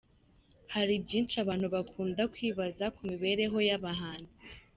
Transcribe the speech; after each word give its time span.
Hari 0.73 0.93
byinshi 1.05 1.35
abantu 1.43 1.67
bakunda 1.75 2.21
kwibaza 2.33 2.85
ku 2.95 3.01
mibereho 3.09 3.57
y’abahanzi. 3.67 4.35